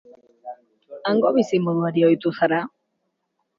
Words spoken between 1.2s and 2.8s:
bizimoduari ohitu zara?